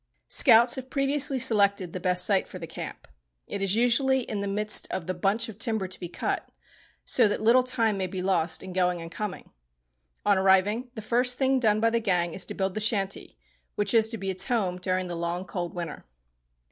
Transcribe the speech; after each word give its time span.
Scouts 0.29 0.73
have 0.77 0.89
previously 0.89 1.37
selected 1.37 1.93
the 1.93 1.99
best 1.99 2.25
site 2.25 2.47
for 2.47 2.57
the 2.57 2.65
camp. 2.65 3.07
It 3.45 3.61
is 3.61 3.75
usually 3.75 4.21
in 4.21 4.39
the 4.39 4.47
midst 4.47 4.87
of 4.89 5.05
the 5.05 5.13
"bunch" 5.13 5.47
of 5.47 5.59
timber 5.59 5.87
to 5.87 5.99
be 5.99 6.09
cut, 6.09 6.49
so 7.05 7.27
that 7.27 7.39
little 7.39 7.61
time 7.61 7.99
may 7.99 8.07
be 8.07 8.23
lost 8.23 8.63
in 8.63 8.73
going 8.73 8.99
and 8.99 9.11
coming. 9.11 9.51
On 10.25 10.39
arriving, 10.39 10.89
the 10.95 11.03
first 11.03 11.37
thing 11.37 11.59
done 11.59 11.79
by 11.79 11.91
the 11.91 11.99
gang 11.99 12.33
is 12.33 12.45
to 12.45 12.55
build 12.55 12.73
the 12.73 12.81
shanty, 12.81 13.37
which 13.75 13.93
is 13.93 14.09
to 14.09 14.17
be 14.17 14.31
its 14.31 14.45
home 14.45 14.79
during 14.79 15.07
the 15.07 15.13
long, 15.15 15.45
cold 15.45 15.75
winter. 15.75 16.03